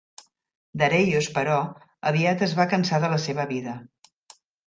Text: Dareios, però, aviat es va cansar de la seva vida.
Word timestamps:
Dareios, 0.81 1.27
però, 1.35 1.57
aviat 2.13 2.41
es 2.47 2.57
va 2.61 2.67
cansar 2.73 3.01
de 3.05 3.13
la 3.13 3.21
seva 3.29 3.47
vida. 3.55 3.77